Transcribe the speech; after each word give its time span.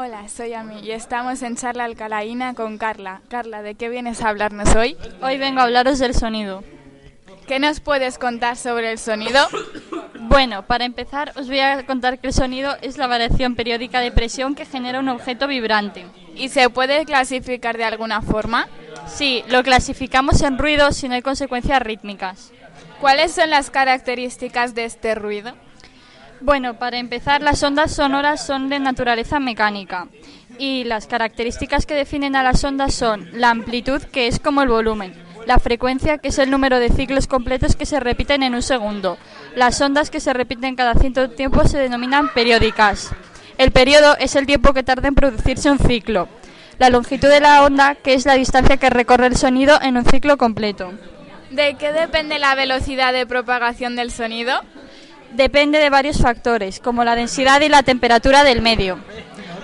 Hola, 0.00 0.28
soy 0.28 0.54
Ami 0.54 0.78
y 0.78 0.92
estamos 0.92 1.42
en 1.42 1.56
charla 1.56 1.82
alcalaína 1.82 2.54
con 2.54 2.78
Carla. 2.78 3.20
Carla, 3.28 3.62
¿de 3.62 3.74
qué 3.74 3.88
vienes 3.88 4.22
a 4.22 4.28
hablarnos 4.28 4.72
hoy? 4.76 4.96
Hoy 5.20 5.38
vengo 5.38 5.58
a 5.58 5.64
hablaros 5.64 5.98
del 5.98 6.14
sonido. 6.14 6.62
¿Qué 7.48 7.58
nos 7.58 7.80
puedes 7.80 8.16
contar 8.16 8.56
sobre 8.56 8.92
el 8.92 8.98
sonido? 9.00 9.44
Bueno, 10.20 10.64
para 10.64 10.84
empezar 10.84 11.32
os 11.34 11.48
voy 11.48 11.58
a 11.58 11.84
contar 11.84 12.20
que 12.20 12.28
el 12.28 12.32
sonido 12.32 12.76
es 12.80 12.96
la 12.96 13.08
variación 13.08 13.56
periódica 13.56 13.98
de 13.98 14.12
presión 14.12 14.54
que 14.54 14.66
genera 14.66 15.00
un 15.00 15.08
objeto 15.08 15.48
vibrante. 15.48 16.06
¿Y 16.36 16.50
se 16.50 16.70
puede 16.70 17.04
clasificar 17.04 17.76
de 17.76 17.84
alguna 17.84 18.22
forma? 18.22 18.68
Sí, 19.08 19.42
lo 19.48 19.64
clasificamos 19.64 20.42
en 20.42 20.58
ruido 20.58 20.92
si 20.92 21.08
no 21.08 21.16
hay 21.16 21.22
consecuencias 21.22 21.82
rítmicas. 21.82 22.52
¿Cuáles 23.00 23.32
son 23.32 23.50
las 23.50 23.68
características 23.70 24.76
de 24.76 24.84
este 24.84 25.16
ruido? 25.16 25.54
Bueno, 26.40 26.78
para 26.78 26.98
empezar, 26.98 27.42
las 27.42 27.62
ondas 27.62 27.92
sonoras 27.92 28.46
son 28.46 28.68
de 28.68 28.78
naturaleza 28.78 29.40
mecánica 29.40 30.08
y 30.58 30.84
las 30.84 31.06
características 31.06 31.84
que 31.84 31.94
definen 31.94 32.36
a 32.36 32.42
las 32.42 32.62
ondas 32.62 32.94
son 32.94 33.28
la 33.32 33.50
amplitud, 33.50 34.02
que 34.02 34.28
es 34.28 34.38
como 34.38 34.62
el 34.62 34.68
volumen, 34.68 35.14
la 35.46 35.58
frecuencia, 35.58 36.18
que 36.18 36.28
es 36.28 36.38
el 36.38 36.50
número 36.50 36.78
de 36.78 36.90
ciclos 36.90 37.26
completos 37.26 37.74
que 37.74 37.86
se 37.86 38.00
repiten 38.00 38.42
en 38.42 38.54
un 38.54 38.62
segundo. 38.62 39.18
Las 39.56 39.80
ondas 39.80 40.10
que 40.10 40.20
se 40.20 40.32
repiten 40.32 40.76
cada 40.76 40.94
cierto 40.94 41.30
tiempo 41.30 41.66
se 41.66 41.78
denominan 41.78 42.32
periódicas. 42.32 43.10
El 43.56 43.72
periodo 43.72 44.16
es 44.18 44.36
el 44.36 44.46
tiempo 44.46 44.72
que 44.72 44.84
tarda 44.84 45.08
en 45.08 45.16
producirse 45.16 45.70
un 45.70 45.78
ciclo. 45.78 46.28
La 46.78 46.90
longitud 46.90 47.28
de 47.28 47.40
la 47.40 47.64
onda, 47.64 47.96
que 47.96 48.14
es 48.14 48.24
la 48.24 48.34
distancia 48.34 48.76
que 48.76 48.90
recorre 48.90 49.26
el 49.26 49.36
sonido 49.36 49.80
en 49.82 49.96
un 49.96 50.04
ciclo 50.04 50.36
completo. 50.36 50.92
¿De 51.50 51.74
qué 51.74 51.92
depende 51.92 52.38
la 52.38 52.54
velocidad 52.54 53.12
de 53.12 53.26
propagación 53.26 53.96
del 53.96 54.12
sonido? 54.12 54.60
Depende 55.32 55.78
de 55.78 55.90
varios 55.90 56.18
factores, 56.18 56.80
como 56.80 57.04
la 57.04 57.14
densidad 57.14 57.60
y 57.60 57.68
la 57.68 57.82
temperatura 57.82 58.44
del 58.44 58.62
medio. 58.62 58.98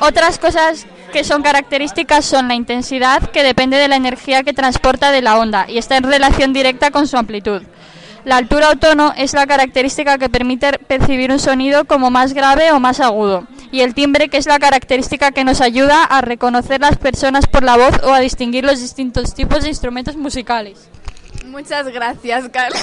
Otras 0.00 0.38
cosas 0.38 0.86
que 1.12 1.24
son 1.24 1.42
características 1.42 2.24
son 2.24 2.48
la 2.48 2.54
intensidad, 2.54 3.30
que 3.30 3.42
depende 3.42 3.76
de 3.76 3.88
la 3.88 3.96
energía 3.96 4.42
que 4.42 4.52
transporta 4.52 5.10
de 5.12 5.22
la 5.22 5.38
onda 5.38 5.66
y 5.68 5.78
está 5.78 5.96
en 5.96 6.04
relación 6.04 6.52
directa 6.52 6.90
con 6.90 7.06
su 7.06 7.16
amplitud. 7.16 7.62
La 8.24 8.36
altura 8.36 8.70
o 8.70 8.76
tono 8.76 9.12
es 9.16 9.34
la 9.34 9.46
característica 9.46 10.16
que 10.16 10.28
permite 10.28 10.78
percibir 10.78 11.32
un 11.32 11.40
sonido 11.40 11.84
como 11.84 12.10
más 12.10 12.34
grave 12.34 12.70
o 12.70 12.78
más 12.78 13.00
agudo. 13.00 13.48
Y 13.72 13.80
el 13.80 13.94
timbre, 13.94 14.28
que 14.28 14.36
es 14.36 14.46
la 14.46 14.60
característica 14.60 15.32
que 15.32 15.44
nos 15.44 15.60
ayuda 15.60 16.04
a 16.04 16.20
reconocer 16.20 16.80
las 16.80 16.98
personas 16.98 17.46
por 17.46 17.64
la 17.64 17.76
voz 17.76 18.00
o 18.04 18.12
a 18.12 18.20
distinguir 18.20 18.64
los 18.64 18.80
distintos 18.80 19.34
tipos 19.34 19.64
de 19.64 19.70
instrumentos 19.70 20.16
musicales. 20.16 20.88
Muchas 21.46 21.88
gracias, 21.88 22.48
Carla. 22.50 22.78